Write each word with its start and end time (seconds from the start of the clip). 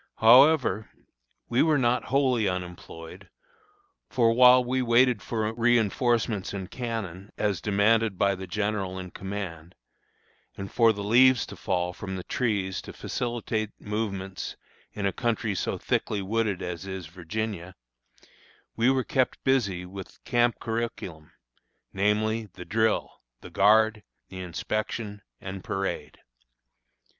However, 0.17 0.89
we 1.47 1.61
were 1.61 1.77
not 1.77 2.05
wholly 2.05 2.47
unemployed; 2.47 3.29
for 4.09 4.33
while 4.33 4.63
we 4.65 4.81
waited 4.81 5.21
for 5.21 5.53
reinforcements 5.53 6.55
and 6.55 6.71
cannon, 6.71 7.29
as 7.37 7.61
demanded 7.61 8.17
by 8.17 8.33
the 8.33 8.47
general 8.47 8.97
in 8.97 9.11
command, 9.11 9.75
and 10.57 10.71
for 10.71 10.91
the 10.91 11.03
leaves 11.03 11.45
to 11.45 11.55
fall 11.55 11.93
from 11.93 12.15
the 12.15 12.23
trees 12.23 12.81
to 12.81 12.93
facilitate 12.93 13.79
movements 13.79 14.57
in 14.91 15.05
a 15.05 15.13
country 15.13 15.53
so 15.53 15.77
thickly 15.77 16.19
wooded 16.23 16.63
as 16.63 16.87
is 16.87 17.05
Virginia, 17.05 17.75
we 18.75 18.89
were 18.89 19.03
kept 19.03 19.43
busy 19.43 19.85
with 19.85 20.13
the 20.13 20.19
camp 20.25 20.57
curriculum, 20.59 21.31
namely, 21.93 22.47
the 22.53 22.65
drill, 22.65 23.21
the 23.41 23.51
guard, 23.51 24.01
the 24.29 24.39
inspection, 24.39 25.21
and 25.39 25.63
parade. 25.63 26.17